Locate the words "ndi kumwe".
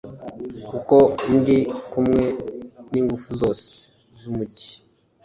1.37-2.23